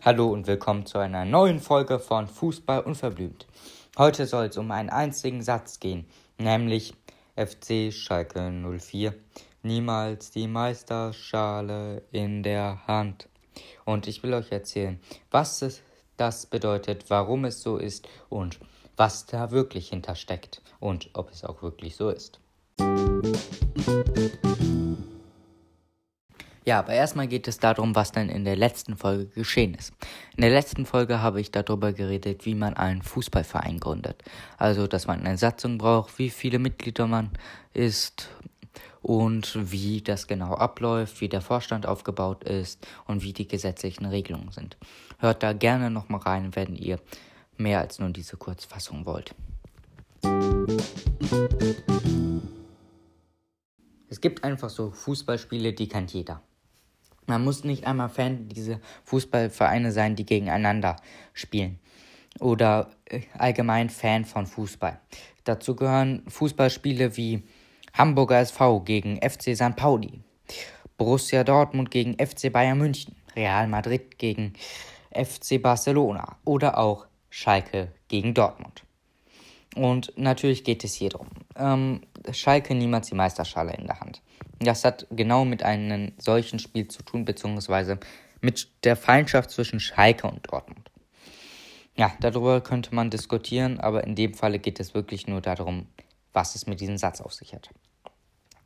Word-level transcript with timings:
Hallo 0.00 0.32
und 0.32 0.46
willkommen 0.46 0.86
zu 0.86 0.96
einer 0.96 1.26
neuen 1.26 1.60
Folge 1.60 1.98
von 1.98 2.26
Fußball 2.26 2.80
unverblümt. 2.80 3.46
Heute 3.98 4.26
soll 4.26 4.46
es 4.46 4.56
um 4.56 4.70
einen 4.70 4.88
einzigen 4.88 5.42
Satz 5.42 5.78
gehen, 5.78 6.06
nämlich 6.38 6.94
FC 7.36 7.92
Schalke 7.92 8.50
04. 8.50 9.14
Niemals 9.62 10.30
die 10.30 10.48
Meisterschale 10.48 12.02
in 12.10 12.42
der 12.42 12.86
Hand. 12.86 13.28
Und 13.84 14.06
ich 14.06 14.22
will 14.22 14.32
euch 14.32 14.50
erzählen, 14.50 14.98
was 15.30 15.82
das 16.16 16.46
bedeutet, 16.46 17.04
warum 17.08 17.44
es 17.44 17.62
so 17.62 17.76
ist 17.76 18.08
und 18.30 18.60
was 18.96 19.26
da 19.26 19.50
wirklich 19.50 19.90
hintersteckt 19.90 20.62
und 20.80 21.10
ob 21.12 21.30
es 21.30 21.44
auch 21.44 21.62
wirklich 21.62 21.96
so 21.96 22.08
ist. 22.08 22.40
Ja, 26.64 26.78
aber 26.78 26.92
erstmal 26.92 27.26
geht 27.26 27.48
es 27.48 27.58
darum, 27.58 27.96
was 27.96 28.12
denn 28.12 28.28
in 28.28 28.44
der 28.44 28.54
letzten 28.54 28.96
Folge 28.96 29.26
geschehen 29.26 29.74
ist. 29.74 29.92
In 30.36 30.42
der 30.42 30.50
letzten 30.50 30.86
Folge 30.86 31.20
habe 31.20 31.40
ich 31.40 31.50
darüber 31.50 31.92
geredet, 31.92 32.46
wie 32.46 32.54
man 32.54 32.74
einen 32.74 33.02
Fußballverein 33.02 33.80
gründet. 33.80 34.22
Also, 34.58 34.86
dass 34.86 35.08
man 35.08 35.24
eine 35.24 35.38
Satzung 35.38 35.78
braucht, 35.78 36.18
wie 36.18 36.30
viele 36.30 36.60
Mitglieder 36.60 37.08
man 37.08 37.30
ist 37.72 38.28
und 39.02 39.72
wie 39.72 40.02
das 40.02 40.28
genau 40.28 40.54
abläuft, 40.54 41.20
wie 41.20 41.28
der 41.28 41.40
Vorstand 41.40 41.86
aufgebaut 41.86 42.44
ist 42.44 42.86
und 43.06 43.22
wie 43.22 43.32
die 43.32 43.48
gesetzlichen 43.48 44.06
Regelungen 44.06 44.52
sind. 44.52 44.76
Hört 45.18 45.42
da 45.42 45.52
gerne 45.52 45.90
nochmal 45.90 46.20
rein, 46.20 46.54
wenn 46.54 46.76
ihr 46.76 47.00
mehr 47.56 47.80
als 47.80 47.98
nur 47.98 48.10
diese 48.10 48.36
Kurzfassung 48.36 49.04
wollt. 49.04 49.34
Es 54.08 54.20
gibt 54.20 54.44
einfach 54.44 54.70
so 54.70 54.92
Fußballspiele, 54.92 55.72
die 55.72 55.88
kennt 55.88 56.12
jeder. 56.12 56.40
Man 57.26 57.44
muss 57.44 57.64
nicht 57.64 57.86
einmal 57.86 58.08
Fan 58.08 58.48
dieser 58.48 58.80
Fußballvereine 59.04 59.92
sein, 59.92 60.16
die 60.16 60.26
gegeneinander 60.26 60.96
spielen. 61.32 61.78
Oder 62.40 62.90
äh, 63.04 63.20
allgemein 63.38 63.90
Fan 63.90 64.24
von 64.24 64.46
Fußball. 64.46 64.98
Dazu 65.44 65.76
gehören 65.76 66.22
Fußballspiele 66.28 67.16
wie 67.16 67.42
Hamburger 67.94 68.40
SV 68.40 68.80
gegen 68.80 69.20
FC 69.20 69.54
St. 69.54 69.76
Pauli, 69.76 70.20
Borussia 70.96 71.44
Dortmund 71.44 71.90
gegen 71.90 72.14
FC 72.14 72.52
Bayern 72.52 72.78
München, 72.78 73.14
Real 73.36 73.68
Madrid 73.68 74.18
gegen 74.18 74.54
FC 75.10 75.60
Barcelona 75.60 76.36
oder 76.44 76.78
auch 76.78 77.06
Schalke 77.28 77.92
gegen 78.08 78.34
Dortmund. 78.34 78.84
Und 79.74 80.12
natürlich 80.16 80.64
geht 80.64 80.84
es 80.84 80.94
hier 80.94 81.10
darum. 81.10 81.28
Ähm, 81.56 82.02
Schalke 82.30 82.74
niemals 82.74 83.08
die 83.08 83.14
Meisterschale 83.14 83.74
in 83.74 83.86
der 83.86 84.00
Hand. 84.00 84.22
Das 84.64 84.84
hat 84.84 85.06
genau 85.10 85.44
mit 85.44 85.62
einem 85.62 86.12
solchen 86.18 86.58
Spiel 86.58 86.88
zu 86.88 87.02
tun, 87.02 87.24
beziehungsweise 87.24 87.98
mit 88.40 88.68
der 88.84 88.96
Feindschaft 88.96 89.50
zwischen 89.50 89.80
Schalke 89.80 90.26
und 90.26 90.50
Dortmund. 90.50 90.90
Ja, 91.96 92.12
darüber 92.20 92.60
könnte 92.60 92.94
man 92.94 93.10
diskutieren, 93.10 93.78
aber 93.80 94.04
in 94.04 94.14
dem 94.14 94.34
Falle 94.34 94.58
geht 94.58 94.80
es 94.80 94.94
wirklich 94.94 95.26
nur 95.26 95.40
darum, 95.40 95.86
was 96.32 96.54
es 96.54 96.66
mit 96.66 96.80
diesem 96.80 96.96
Satz 96.96 97.20
auf 97.20 97.34
sich 97.34 97.54
hat. 97.54 97.68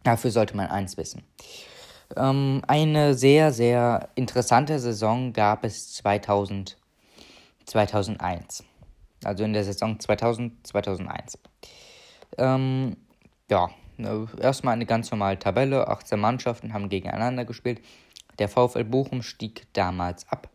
Dafür 0.05 0.31
sollte 0.31 0.57
man 0.57 0.69
eins 0.69 0.97
wissen. 0.97 1.25
Ähm, 2.17 2.63
eine 2.69 3.15
sehr, 3.15 3.53
sehr 3.53 4.11
interessante 4.15 4.79
Saison 4.79 5.33
gab 5.33 5.65
es 5.65 5.95
2000, 5.95 6.77
2001. 7.65 8.63
Also 9.25 9.43
in 9.43 9.53
der 9.53 9.65
Saison 9.65 9.99
2000, 9.99 10.65
2001. 10.65 11.39
Ähm, 12.39 12.97
ja, 13.51 13.71
erstmal 13.99 14.75
eine 14.75 14.87
ganz 14.87 15.11
normale 15.11 15.39
Tabelle. 15.39 15.89
18 15.89 16.19
Mannschaften 16.19 16.73
haben 16.73 16.89
gegeneinander 16.89 17.45
gespielt. 17.45 17.81
Der 18.39 18.49
VfL 18.49 18.85
Bochum 18.85 19.23
stieg 19.23 19.67
damals 19.73 20.29
ab. 20.29 20.51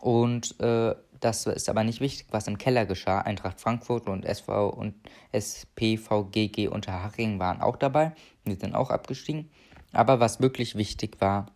Und 0.00 0.58
äh, 0.60 0.94
das 1.20 1.46
ist 1.46 1.68
aber 1.68 1.82
nicht 1.82 2.00
wichtig, 2.00 2.28
was 2.30 2.46
im 2.46 2.58
Keller 2.58 2.86
geschah. 2.86 3.20
Eintracht 3.20 3.60
Frankfurt 3.60 4.08
und 4.08 4.24
SV 4.24 4.68
und 4.68 4.94
SPVGG 5.32 6.68
Unterhaching 6.68 7.38
waren 7.38 7.60
auch 7.60 7.76
dabei. 7.76 8.12
Die 8.46 8.54
sind 8.54 8.74
auch 8.74 8.90
abgestiegen. 8.90 9.50
Aber 9.92 10.20
was 10.20 10.40
wirklich 10.40 10.76
wichtig 10.76 11.20
war, 11.20 11.46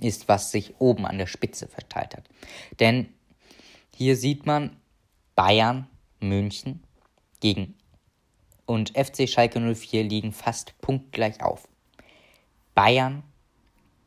ist, 0.00 0.28
was 0.28 0.50
sich 0.50 0.80
oben 0.80 1.06
an 1.06 1.18
der 1.18 1.26
Spitze 1.26 1.68
verteilt 1.68 2.16
hat. 2.16 2.28
Denn 2.80 3.08
hier 3.94 4.16
sieht 4.16 4.46
man 4.46 4.76
Bayern, 5.34 5.86
München 6.20 6.82
gegen 7.40 7.76
und 8.66 8.96
FC 8.96 9.28
Schalke 9.28 9.60
04 9.60 10.04
liegen 10.04 10.32
fast 10.32 10.78
punktgleich 10.80 11.42
auf. 11.42 11.68
Bayern 12.74 13.22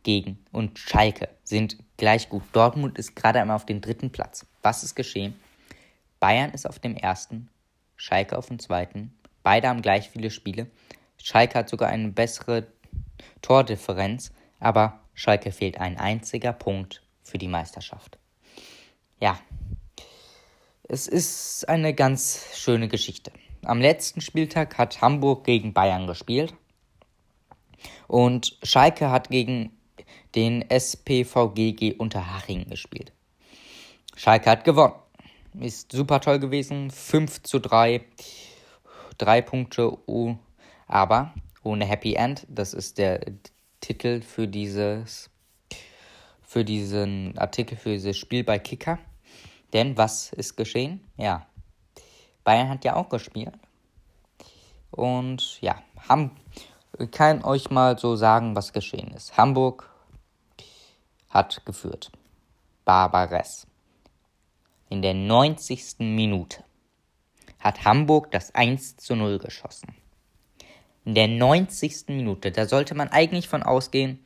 gegen 0.04 0.40
und 0.52 0.80
Schalke 0.80 1.30
sind 1.44 1.78
gleich 1.98 2.30
gut. 2.30 2.44
Dortmund 2.52 2.98
ist 2.98 3.16
gerade 3.16 3.42
einmal 3.42 3.56
auf 3.56 3.66
dem 3.66 3.82
dritten 3.82 4.12
Platz. 4.12 4.46
Was 4.62 4.84
ist 4.84 4.96
geschehen? 4.96 5.40
Bayern 6.20 6.52
ist 6.52 6.68
auf 6.68 6.80
dem 6.80 6.96
ersten, 6.96 7.50
Schalke 7.96 8.38
auf 8.38 8.48
dem 8.48 8.60
zweiten. 8.60 9.14
Beide 9.44 9.68
haben 9.68 9.82
gleich 9.82 10.10
viele 10.10 10.32
Spiele. 10.32 10.68
Schalke 11.22 11.60
hat 11.60 11.70
sogar 11.70 11.90
eine 11.90 12.10
bessere 12.10 12.68
Tordifferenz, 13.42 14.32
aber 14.60 15.02
Schalke 15.14 15.52
fehlt 15.52 15.80
ein 15.80 15.98
einziger 15.98 16.54
Punkt 16.54 17.02
für 17.24 17.38
die 17.38 17.48
Meisterschaft. 17.48 18.18
Ja, 19.20 19.40
es 20.84 21.08
ist 21.08 21.68
eine 21.68 21.94
ganz 21.94 22.46
schöne 22.56 22.88
Geschichte. 22.88 23.32
Am 23.68 23.82
letzten 23.82 24.22
Spieltag 24.22 24.78
hat 24.78 25.02
Hamburg 25.02 25.44
gegen 25.44 25.74
Bayern 25.74 26.08
gespielt. 26.08 26.54
Und 28.08 28.58
Schalke 28.64 29.12
hat 29.12 29.30
gegen 29.30 29.78
den 30.36 30.64
SPVGG 30.70 31.96
Unterhaching 31.98 32.70
gespielt. 32.70 33.12
Schalke 34.16 34.50
hat 34.50 34.64
gewonnen. 34.64 34.94
Ist 35.60 35.92
super 35.92 36.22
toll 36.22 36.40
gewesen. 36.40 36.92
5 36.92 37.44
zu 37.44 37.60
3. 37.60 38.06
Drei 39.18 39.42
Punkte, 39.42 39.98
aber 40.88 41.34
ohne 41.62 41.86
Happy 41.86 42.14
End. 42.14 42.48
Das 42.48 42.74
ist 42.74 42.98
der 42.98 43.20
Titel 43.82 44.22
für 44.22 44.48
dieses 44.48 45.30
für 46.42 46.64
diesen 46.64 47.38
Artikel, 47.38 47.78
für 47.78 47.90
dieses 47.90 48.18
Spiel 48.18 48.46
bei 48.46 48.60
Kicker. 48.60 49.00
Denn 49.74 49.98
was 49.98 50.32
ist 50.32 50.56
geschehen? 50.56 51.04
Ja, 51.18 51.47
Bayern 52.48 52.70
hat 52.70 52.86
ja 52.86 52.96
auch 52.96 53.10
gespielt. 53.10 53.60
Und 54.90 55.60
ja, 55.60 55.84
Ham 56.08 56.32
kann 57.12 57.44
euch 57.44 57.70
mal 57.70 58.00
so 58.00 58.16
sagen, 58.16 58.56
was 58.56 58.72
geschehen 58.72 59.12
ist. 59.12 59.36
Hamburg 59.36 59.92
hat 61.30 61.66
geführt. 61.66 62.10
Barbares. 62.86 63.68
In 64.88 65.02
der 65.02 65.14
90. 65.14 66.00
Minute 66.00 66.64
hat 67.60 67.84
Hamburg 67.84 68.32
das 68.32 68.56
1 68.56 68.96
zu 68.96 69.18
0 69.18 69.40
geschossen. 69.40 69.94
In 71.04 71.16
der 71.16 71.28
90. 71.28 72.08
Minute, 72.08 72.54
da 72.54 72.66
sollte 72.66 72.96
man 72.96 73.10
eigentlich 73.10 73.50
von 73.50 73.62
ausgehen, 73.62 74.26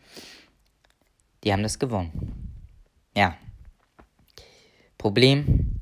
die 1.43 1.51
haben 1.51 1.63
das 1.63 1.79
gewonnen. 1.79 2.53
Ja. 3.17 3.35
Problem, 4.99 5.79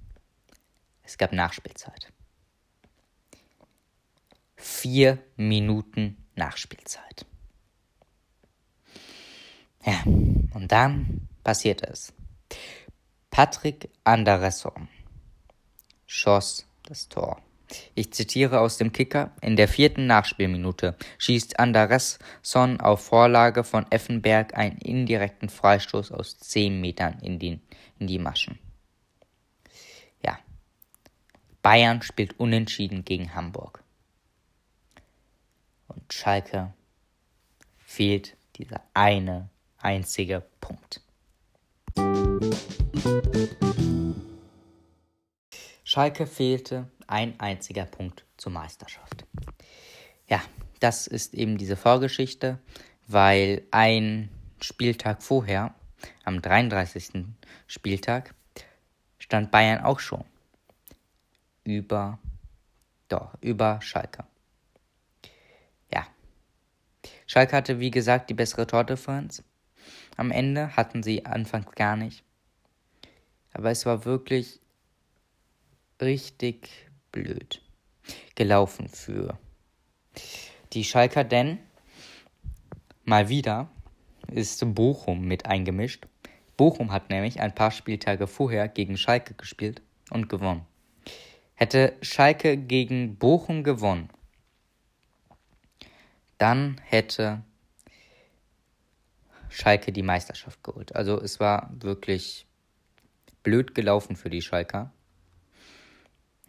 es 1.04 1.18
gab 1.18 1.34
Nachspielzeit 1.34 2.09
vier 4.80 5.20
Minuten 5.36 6.16
Nachspielzeit. 6.36 7.26
Ja, 9.86 10.02
und 10.06 10.68
dann 10.70 11.28
passiert 11.44 11.84
es. 11.84 12.14
Patrick 13.30 13.90
Anderesson 14.06 14.88
schoss 16.08 16.66
das 16.84 17.10
Tor. 17.10 17.42
Ich 17.94 18.14
zitiere 18.14 18.62
aus 18.62 18.78
dem 18.78 18.94
Kicker. 18.94 19.32
In 19.42 19.58
der 19.58 19.68
vierten 19.68 20.08
Nachspielminute 20.08 20.96
schießt 21.18 21.60
Anderesson 21.60 22.80
auf 22.80 23.04
Vorlage 23.04 23.66
von 23.66 23.86
Effenberg 23.92 24.56
einen 24.56 24.78
indirekten 24.78 25.50
Freistoß 25.50 26.14
aus 26.14 26.40
10 26.40 26.80
Metern 26.80 27.20
in 27.20 27.38
die, 27.38 27.60
in 28.00 28.08
die 28.08 28.18
Maschen. 28.18 28.58
Ja. 30.26 30.40
Bayern 31.62 32.02
spielt 32.02 32.40
unentschieden 32.40 33.04
gegen 33.04 33.36
Hamburg 33.36 33.84
und 36.00 36.14
Schalke 36.14 36.74
fehlt 37.78 38.38
dieser 38.56 38.82
eine 38.94 39.50
einzige 39.78 40.46
Punkt. 40.62 41.02
Schalke 45.84 46.28
fehlte 46.28 46.90
ein 47.08 47.40
einziger 47.40 47.86
Punkt 47.86 48.26
zur 48.38 48.52
Meisterschaft. 48.52 49.26
Ja, 50.28 50.42
das 50.80 51.08
ist 51.08 51.34
eben 51.34 51.58
diese 51.58 51.76
Vorgeschichte, 51.76 52.60
weil 53.08 53.64
ein 53.72 54.30
Spieltag 54.62 55.24
vorher, 55.24 55.74
am 56.24 56.42
33. 56.42 57.26
Spieltag, 57.68 58.36
stand 59.18 59.52
Bayern 59.52 59.84
auch 59.84 60.00
schon 60.00 60.24
über, 61.64 62.20
doch, 63.10 63.34
über 63.42 63.82
Schalke. 63.82 64.29
Schalke 67.32 67.56
hatte, 67.56 67.80
wie 67.80 67.92
gesagt, 67.92 68.32
die 68.32 68.34
bessere 68.34 68.66
Tordifferenz. 68.66 69.44
am 70.18 70.32
Ende, 70.32 70.76
hatten 70.76 71.04
sie 71.04 71.28
anfangs 71.28 71.72
gar 71.76 71.96
nicht. 71.96 72.24
Aber 73.54 73.70
es 73.70 73.86
war 73.86 74.04
wirklich 74.04 74.60
richtig 76.02 76.70
blöd 77.12 77.62
gelaufen 78.34 78.90
für 78.90 79.38
die 80.74 80.84
Schalker, 80.84 81.24
denn 81.24 81.60
mal 83.06 83.30
wieder 83.30 83.70
ist 84.32 84.64
Bochum 84.74 85.22
mit 85.22 85.46
eingemischt. 85.46 86.08
Bochum 86.58 86.92
hat 86.92 87.12
nämlich 87.12 87.40
ein 87.40 87.54
paar 87.54 87.70
Spieltage 87.70 88.26
vorher 88.26 88.68
gegen 88.68 88.98
Schalke 88.98 89.36
gespielt 89.36 89.84
und 90.10 90.30
gewonnen. 90.30 90.66
Hätte 91.54 91.94
Schalke 92.02 92.58
gegen 92.58 93.18
Bochum 93.18 93.64
gewonnen, 93.64 94.10
dann 96.40 96.82
hätte 96.84 97.44
Schalke 99.50 99.92
die 99.92 100.04
Meisterschaft 100.04 100.64
geholt. 100.64 100.96
Also 100.96 101.22
es 101.22 101.40
war 101.40 101.70
wirklich 101.74 102.48
blöd 103.44 103.76
gelaufen 103.76 104.16
für 104.16 104.30
die 104.30 104.42
Schalker. 104.42 104.92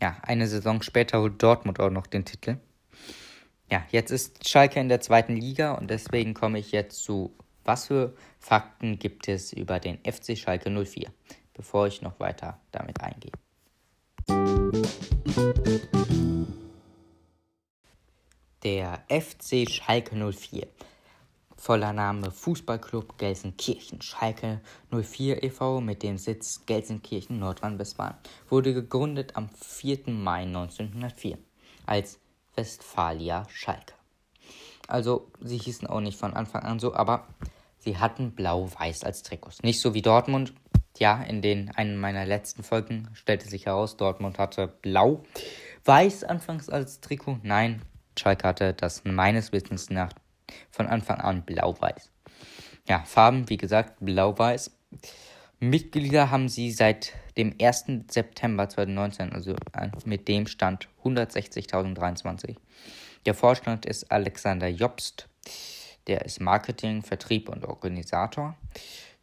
Ja, 0.00 0.16
eine 0.22 0.46
Saison 0.46 0.80
später 0.82 1.20
holt 1.20 1.42
Dortmund 1.42 1.80
auch 1.80 1.90
noch 1.90 2.06
den 2.06 2.24
Titel. 2.24 2.56
Ja, 3.70 3.84
jetzt 3.90 4.10
ist 4.10 4.48
Schalke 4.48 4.80
in 4.80 4.88
der 4.88 5.00
zweiten 5.00 5.36
Liga 5.36 5.72
und 5.72 5.90
deswegen 5.90 6.34
komme 6.34 6.58
ich 6.58 6.72
jetzt 6.72 7.02
zu, 7.04 7.36
was 7.64 7.88
für 7.88 8.14
Fakten 8.38 8.98
gibt 8.98 9.28
es 9.28 9.52
über 9.52 9.78
den 9.78 9.98
FC 9.98 10.36
Schalke 10.36 10.70
04, 10.70 11.12
bevor 11.54 11.86
ich 11.86 12.02
noch 12.02 12.18
weiter 12.18 12.58
damit 12.72 13.00
eingehe. 13.00 13.32
Der 18.62 19.04
FC 19.08 19.66
Schalke 19.70 20.14
04 20.14 20.66
voller 21.56 21.94
Name 21.94 22.30
Fußballclub 22.30 23.16
Gelsenkirchen 23.16 24.02
Schalke 24.02 24.60
04 24.90 25.42
e.V. 25.42 25.80
mit 25.80 26.02
dem 26.02 26.18
Sitz 26.18 26.66
Gelsenkirchen, 26.66 27.38
Nordrhein-Westfalen, 27.38 28.16
wurde 28.50 28.74
gegründet 28.74 29.34
am 29.34 29.48
4. 29.48 30.10
Mai 30.10 30.42
1904 30.42 31.38
als 31.86 32.18
Westfalia 32.54 33.46
Schalke. 33.48 33.94
Also, 34.88 35.30
sie 35.40 35.56
hießen 35.56 35.86
auch 35.86 36.00
nicht 36.00 36.18
von 36.18 36.34
Anfang 36.34 36.62
an 36.62 36.80
so, 36.80 36.94
aber 36.94 37.28
sie 37.78 37.96
hatten 37.96 38.32
blau-weiß 38.32 39.04
als 39.04 39.22
Trikots. 39.22 39.62
Nicht 39.62 39.80
so 39.80 39.94
wie 39.94 40.02
Dortmund. 40.02 40.52
Ja, 40.98 41.22
in 41.22 41.40
den 41.40 41.70
einen 41.70 41.96
meiner 41.96 42.26
letzten 42.26 42.62
Folgen 42.62 43.08
stellte 43.14 43.48
sich 43.48 43.64
heraus, 43.64 43.96
Dortmund 43.96 44.38
hatte 44.38 44.68
blau-weiß 44.82 46.24
anfangs 46.24 46.68
als 46.68 47.00
Trikot. 47.00 47.38
Nein, 47.42 47.80
Schalke 48.20 48.46
hatte 48.46 48.74
das 48.74 49.04
meines 49.04 49.52
Wissens 49.52 49.90
nach 49.90 50.12
von 50.70 50.86
Anfang 50.86 51.20
an 51.20 51.42
blau-weiß. 51.42 52.10
Ja, 52.88 53.02
Farben, 53.04 53.48
wie 53.48 53.56
gesagt, 53.56 53.96
blau-weiß. 54.00 54.70
Mitglieder 55.58 56.30
haben 56.30 56.48
sie 56.48 56.70
seit 56.70 57.12
dem 57.36 57.54
1. 57.60 57.86
September 58.10 58.68
2019, 58.68 59.32
also 59.32 59.54
mit 60.04 60.28
dem 60.28 60.46
Stand 60.46 60.88
160.023. 61.04 62.56
Der 63.26 63.34
Vorstand 63.34 63.84
ist 63.84 64.10
Alexander 64.10 64.68
Jobst, 64.68 65.28
der 66.06 66.24
ist 66.24 66.40
Marketing, 66.40 67.02
Vertrieb 67.02 67.48
und 67.48 67.64
Organisator. 67.66 68.56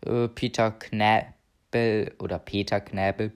Äh, 0.06 0.28
Peter 0.28 0.72
Knäbel 0.72 2.14
oder 2.20 2.38
Peter 2.38 2.80
Knäbel 2.82 3.34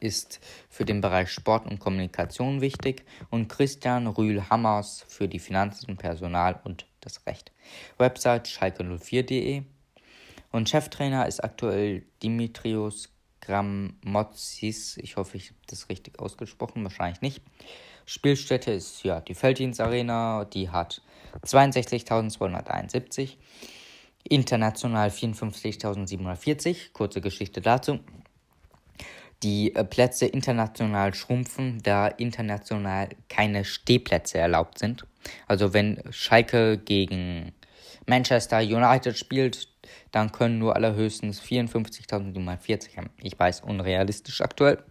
ist 0.00 0.40
für 0.68 0.84
den 0.84 1.00
Bereich 1.00 1.30
Sport 1.30 1.66
und 1.66 1.78
Kommunikation 1.78 2.60
wichtig 2.60 3.04
und 3.30 3.48
Christian 3.48 4.06
Rühl-Hammers 4.06 5.04
für 5.08 5.28
die 5.28 5.38
Finanzen, 5.38 5.96
Personal 5.96 6.60
und 6.64 6.86
das 7.00 7.26
Recht. 7.26 7.52
Website 7.98 8.48
schalke04.de 8.48 9.62
und 10.52 10.68
Cheftrainer 10.68 11.26
ist 11.26 11.42
aktuell 11.42 12.04
Dimitrios 12.22 13.10
Grammozis. 13.40 14.96
Ich 14.98 15.16
hoffe, 15.16 15.36
ich 15.36 15.48
habe 15.48 15.58
das 15.66 15.88
richtig 15.88 16.18
ausgesprochen, 16.18 16.84
wahrscheinlich 16.84 17.20
nicht. 17.20 17.42
Spielstätte 18.06 18.72
ist 18.72 19.02
ja 19.02 19.20
die 19.20 19.34
Felddienstarena, 19.34 20.44
die 20.44 20.70
hat 20.70 21.02
62.271, 21.42 23.36
international 24.22 25.08
54.740. 25.08 26.92
Kurze 26.92 27.20
Geschichte 27.20 27.60
dazu 27.60 28.00
die 29.44 29.74
äh, 29.74 29.84
Plätze 29.84 30.26
international 30.26 31.14
schrumpfen, 31.14 31.80
da 31.82 32.08
international 32.08 33.10
keine 33.28 33.64
Stehplätze 33.64 34.38
erlaubt 34.38 34.78
sind. 34.78 35.06
Also 35.46 35.72
wenn 35.72 36.02
Schalke 36.10 36.78
gegen 36.78 37.52
Manchester 38.06 38.58
United 38.58 39.16
spielt, 39.16 39.68
dann 40.10 40.32
können 40.32 40.58
nur 40.58 40.74
allerhöchstens 40.74 41.42
54.740 41.42 42.96
haben. 42.96 43.10
Ich 43.22 43.38
weiß, 43.38 43.60
unrealistisch 43.60 44.40
aktuell. 44.40 44.82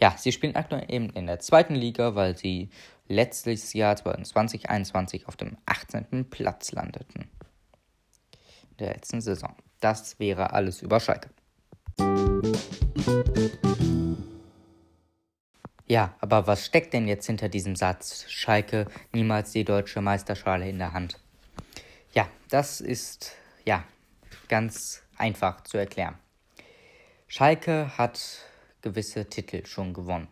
Ja, 0.00 0.14
sie 0.16 0.32
spielen 0.32 0.54
aktuell 0.54 0.84
eben 0.88 1.10
in 1.10 1.26
der 1.26 1.40
zweiten 1.40 1.74
Liga, 1.74 2.14
weil 2.14 2.36
sie 2.36 2.68
letztes 3.08 3.72
Jahr 3.72 3.96
2021 3.96 5.26
auf 5.26 5.36
dem 5.36 5.56
18. 5.66 6.28
Platz 6.28 6.72
landeten. 6.72 7.30
In 8.70 8.76
der 8.78 8.92
letzten 8.94 9.20
Saison. 9.20 9.54
Das 9.80 10.18
wäre 10.18 10.52
alles 10.52 10.82
über 10.82 11.00
Schalke. 11.00 11.30
Ja, 15.86 16.14
aber 16.20 16.46
was 16.46 16.66
steckt 16.66 16.92
denn 16.92 17.08
jetzt 17.08 17.26
hinter 17.26 17.48
diesem 17.48 17.74
Satz? 17.74 18.26
Schalke 18.28 18.86
niemals 19.12 19.52
die 19.52 19.64
deutsche 19.64 20.02
Meisterschale 20.02 20.68
in 20.68 20.78
der 20.78 20.92
Hand. 20.92 21.18
Ja, 22.12 22.28
das 22.50 22.82
ist 22.82 23.34
ja 23.64 23.84
ganz 24.48 25.02
einfach 25.16 25.62
zu 25.62 25.78
erklären. 25.78 26.18
Schalke 27.26 27.96
hat 27.96 28.20
gewisse 28.82 29.30
Titel 29.30 29.64
schon 29.64 29.94
gewonnen. 29.94 30.28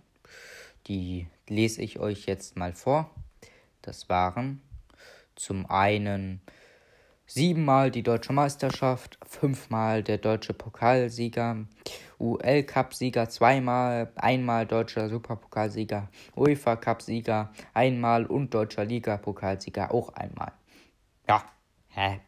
Die 0.89 1.27
lese 1.49 1.81
ich 1.81 1.99
euch 1.99 2.27
jetzt 2.27 2.57
mal 2.57 2.75
vor. 2.75 3.11
Das 3.81 4.11
waren 4.11 4.61
zum 5.37 5.65
einen 5.71 6.43
siebenmal 7.27 7.91
die 7.91 8.03
deutsche 8.03 8.33
Meisterschaft, 8.33 9.19
fünfmal 9.27 10.03
der 10.03 10.19
deutsche 10.19 10.55
Pokalsieger, 10.55 11.67
UL-Cup-Sieger 12.19 13.29
zweimal, 13.29 14.13
einmal 14.17 14.67
deutscher 14.67 15.09
Superpokalsieger, 15.09 16.09
UEFA-Cup-Sieger 16.37 17.53
einmal 17.75 18.27
und 18.27 18.55
deutscher 18.55 18.85
Liga-Pokalsieger 18.85 19.93
auch 19.93 20.11
einmal. 20.11 20.53
Ja, 21.29 21.45
hä? 21.89 22.21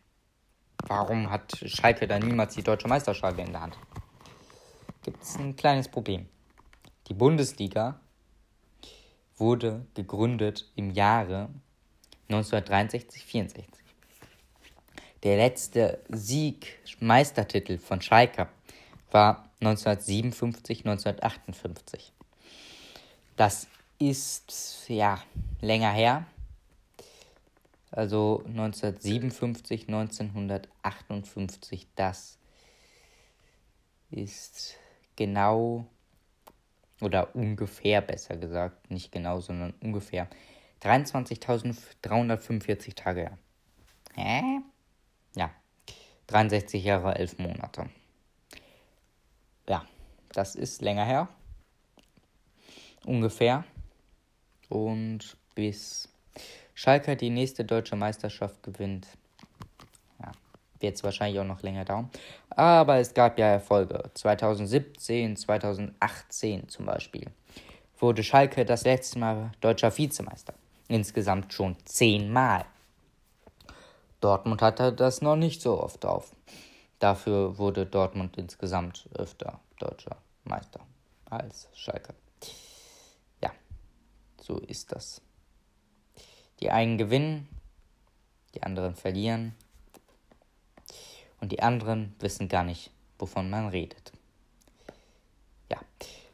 Warum 0.86 1.30
hat 1.30 1.52
Schalke 1.66 2.06
da 2.06 2.18
niemals 2.18 2.54
die 2.54 2.62
deutsche 2.62 2.88
Meisterschaft 2.88 3.38
in 3.38 3.52
der 3.52 3.62
Hand? 3.62 3.78
Gibt 5.02 5.22
es 5.22 5.36
ein 5.38 5.56
kleines 5.56 5.88
Problem. 5.88 6.28
Die 7.08 7.14
Bundesliga 7.14 8.00
wurde 9.36 9.86
gegründet 9.94 10.70
im 10.76 10.90
Jahre 10.90 11.48
1963-64. 12.28 13.64
Der 15.22 15.36
letzte 15.36 16.02
Sieg, 16.08 16.78
Meistertitel 17.00 17.78
von 17.78 18.00
Schalke 18.00 18.48
war 19.10 19.50
1957, 19.60 20.86
1958. 20.86 22.12
Das 23.36 23.66
ist 23.98 24.88
ja 24.88 25.22
länger 25.60 25.92
her. 25.92 26.26
Also 27.90 28.42
1957, 28.46 29.88
1958, 29.88 31.88
das 31.96 32.38
ist 34.10 34.76
genau 35.16 35.86
oder 37.00 37.34
ungefähr 37.34 38.02
besser 38.02 38.36
gesagt, 38.36 38.90
nicht 38.90 39.12
genau, 39.12 39.40
sondern 39.40 39.72
ungefähr 39.80 40.28
23.345 40.82 42.94
Tage 42.94 43.20
her. 43.20 43.38
Hä? 44.14 44.60
Ja, 45.34 45.50
63 46.28 46.82
Jahre, 46.82 47.14
11 47.16 47.38
Monate. 47.38 47.88
Ja, 49.68 49.84
das 50.32 50.54
ist 50.54 50.82
länger 50.82 51.04
her. 51.04 51.28
Ungefähr. 53.04 53.64
Und 54.68 55.36
bis 55.54 56.08
Schalke 56.74 57.16
die 57.16 57.30
nächste 57.30 57.64
deutsche 57.64 57.96
Meisterschaft 57.96 58.62
gewinnt, 58.62 59.08
ja, 60.20 60.32
wird 60.80 60.96
es 60.96 61.02
wahrscheinlich 61.02 61.40
auch 61.40 61.44
noch 61.44 61.62
länger 61.62 61.84
dauern. 61.84 62.10
Aber 62.50 62.98
es 62.98 63.14
gab 63.14 63.38
ja 63.38 63.46
Erfolge. 63.46 64.10
2017, 64.14 65.36
2018 65.36 66.68
zum 66.68 66.86
Beispiel 66.86 67.30
wurde 67.98 68.22
Schalke 68.22 68.64
das 68.64 68.84
letzte 68.84 69.18
Mal 69.18 69.52
deutscher 69.60 69.96
Vizemeister. 69.96 70.54
Insgesamt 70.88 71.52
schon 71.52 71.76
zehnmal. 71.84 72.64
Dortmund 74.20 74.62
hatte 74.62 74.92
das 74.92 75.22
noch 75.22 75.36
nicht 75.36 75.62
so 75.62 75.80
oft 75.80 76.04
auf. 76.04 76.34
Dafür 76.98 77.58
wurde 77.58 77.86
Dortmund 77.86 78.36
insgesamt 78.36 79.08
öfter 79.14 79.60
deutscher 79.78 80.16
Meister 80.44 80.80
als 81.26 81.68
Schalke. 81.74 82.14
Ja, 83.42 83.52
so 84.40 84.58
ist 84.58 84.90
das. 84.92 85.20
Die 86.60 86.70
einen 86.70 86.98
gewinnen, 86.98 87.48
die 88.54 88.62
anderen 88.62 88.96
verlieren. 88.96 89.54
Und 91.40 91.52
die 91.52 91.62
anderen 91.62 92.16
wissen 92.18 92.48
gar 92.48 92.64
nicht, 92.64 92.90
wovon 93.20 93.48
man 93.48 93.68
redet. 93.68 94.10
Ja, 95.70 95.78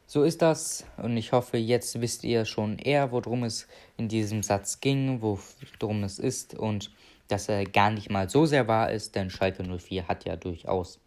so 0.07 0.23
ist 0.23 0.41
das 0.41 0.85
und 0.97 1.15
ich 1.15 1.31
hoffe, 1.31 1.57
jetzt 1.57 2.01
wisst 2.01 2.23
ihr 2.23 2.45
schon 2.45 2.79
eher, 2.79 3.11
worum 3.11 3.43
es 3.43 3.67
in 3.97 4.07
diesem 4.07 4.41
Satz 4.41 4.79
ging, 4.79 5.21
worum 5.21 6.03
es 6.03 6.17
ist 6.17 6.55
und 6.55 6.91
dass 7.27 7.49
er 7.49 7.65
gar 7.65 7.89
nicht 7.89 8.09
mal 8.09 8.29
so 8.29 8.45
sehr 8.45 8.67
wahr 8.67 8.91
ist, 8.91 9.15
denn 9.15 9.29
Schalke 9.29 9.63
04 9.63 10.07
hat 10.07 10.25
ja 10.25 10.35
durchaus 10.35 10.99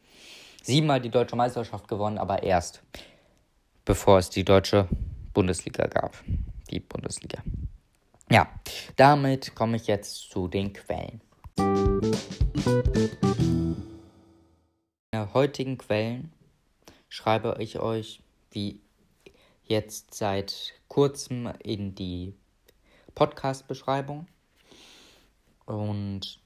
siebenmal 0.62 1.00
die 1.00 1.10
deutsche 1.10 1.36
Meisterschaft 1.36 1.88
gewonnen, 1.88 2.18
aber 2.18 2.42
erst 2.42 2.82
bevor 3.84 4.18
es 4.18 4.28
die 4.28 4.44
deutsche 4.44 4.88
Bundesliga 5.32 5.86
gab. 5.86 6.22
Die 6.70 6.80
Bundesliga. 6.80 7.42
Ja, 8.30 8.48
damit 8.96 9.54
komme 9.54 9.76
ich 9.76 9.86
jetzt 9.86 10.30
zu 10.30 10.48
den 10.48 10.74
Quellen. 10.74 11.22
In 11.56 12.00
den 15.12 15.32
heutigen 15.32 15.78
Quellen 15.78 16.32
schreibe 17.08 17.56
ich 17.60 17.78
euch, 17.78 18.20
wie 18.50 18.80
jetzt 19.64 20.12
seit 20.12 20.74
kurzem 20.88 21.50
in 21.62 21.94
die 21.94 22.34
Podcast-Beschreibung. 23.14 24.26
Und 25.68 26.40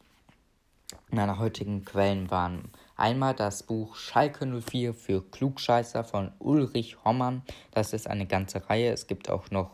meine 1.11 1.39
heutigen 1.39 1.85
Quellen 1.85 2.29
waren 2.33 2.73
einmal 2.97 3.35
das 3.35 3.63
Buch 3.63 3.95
Schalke 3.95 4.45
04 4.45 4.95
für 4.95 5.23
Klugscheißer 5.23 6.03
von 6.03 6.33
Ulrich 6.41 7.05
Hommann. 7.05 7.43
Das 7.71 7.93
ist 7.93 8.09
eine 8.09 8.27
ganze 8.27 8.69
Reihe. 8.69 8.91
Es 8.91 9.07
gibt 9.07 9.31
auch 9.31 9.49
noch 9.53 9.71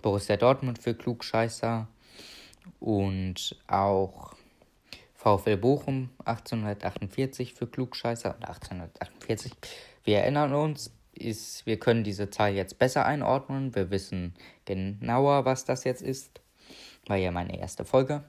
Borussia 0.00 0.36
Dortmund 0.36 0.78
für 0.78 0.94
Klugscheißer 0.94 1.88
und 2.78 3.56
auch 3.66 4.34
VfL 5.14 5.56
Bochum 5.56 6.10
1848 6.24 7.54
für 7.54 7.66
Klugscheißer 7.66 8.36
und 8.36 8.44
1848. 8.44 9.52
Wir 10.04 10.18
erinnern 10.18 10.54
uns, 10.54 10.92
ist, 11.14 11.66
wir 11.66 11.80
können 11.80 12.04
diese 12.04 12.30
Zahl 12.30 12.54
jetzt 12.54 12.78
besser 12.78 13.04
einordnen. 13.04 13.74
Wir 13.74 13.90
wissen 13.90 14.34
genauer, 14.66 15.44
was 15.44 15.64
das 15.64 15.82
jetzt 15.82 16.02
ist. 16.02 16.40
War 17.08 17.16
ja 17.16 17.32
meine 17.32 17.58
erste 17.58 17.84
Folge. 17.84 18.22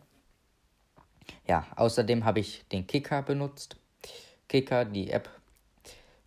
Ja, 1.48 1.68
außerdem 1.76 2.26
habe 2.26 2.40
ich 2.40 2.64
den 2.72 2.88
Kicker 2.88 3.22
benutzt. 3.22 3.78
Kicker, 4.48 4.86
die 4.86 5.12
App 5.12 5.30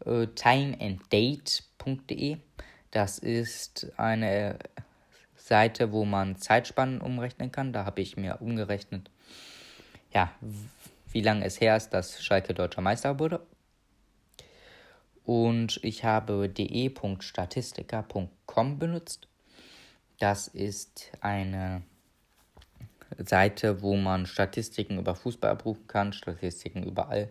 äh, 0.05 0.29
timeanddate.de. 0.29 2.37
Das 2.91 3.19
ist 3.19 3.91
eine 3.97 4.59
Seite, 5.37 5.93
wo 5.93 6.05
man 6.05 6.37
Zeitspannen 6.37 7.01
umrechnen 7.01 7.51
kann. 7.51 7.73
Da 7.73 7.85
habe 7.85 8.01
ich 8.01 8.17
mir 8.17 8.39
umgerechnet, 8.41 9.11
ja, 10.13 10.31
wie 11.11 11.23
lange 11.23 11.45
es 11.45 11.61
her 11.61 11.77
ist, 11.77 11.91
dass 11.91 12.23
Schalke 12.23 12.55
deutscher 12.55 12.81
Meister 12.81 13.19
wurde. 13.19 13.45
Und 15.25 15.81
ich 15.83 16.05
habe 16.05 16.49
de.statistika.com 16.49 18.79
benutzt. 18.79 19.27
Das 20.19 20.49
ist 20.49 21.11
eine 21.21 21.83
Seite, 23.19 23.83
wo 23.83 23.97
man 23.97 24.27
Statistiken 24.27 24.99
über 24.99 25.15
Fußball 25.15 25.51
abrufen 25.51 25.87
kann, 25.87 26.13
Statistiken 26.13 26.83
überall 26.83 27.29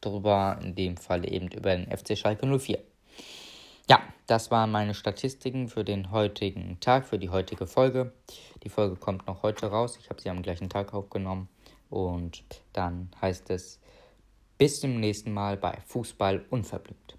drüber, 0.00 0.58
in 0.62 0.74
dem 0.74 0.96
Fall 0.96 1.30
eben 1.30 1.48
über 1.48 1.76
den 1.76 1.90
FC 1.90 2.16
Schalke 2.16 2.46
04. 2.46 2.78
Ja, 3.88 4.00
das 4.26 4.50
waren 4.50 4.70
meine 4.70 4.94
Statistiken 4.94 5.68
für 5.68 5.84
den 5.84 6.10
heutigen 6.10 6.78
Tag, 6.80 7.06
für 7.06 7.18
die 7.18 7.30
heutige 7.30 7.66
Folge. 7.66 8.12
Die 8.62 8.68
Folge 8.68 8.96
kommt 8.96 9.26
noch 9.26 9.42
heute 9.42 9.66
raus. 9.66 9.98
Ich 10.00 10.08
habe 10.08 10.20
sie 10.20 10.30
am 10.30 10.42
gleichen 10.42 10.68
Tag 10.68 10.94
aufgenommen. 10.94 11.48
Und 11.88 12.44
dann 12.72 13.10
heißt 13.20 13.50
es 13.50 13.80
bis 14.58 14.80
zum 14.80 15.00
nächsten 15.00 15.32
Mal 15.32 15.56
bei 15.56 15.78
Fußball 15.86 16.44
unverblümt. 16.50 17.16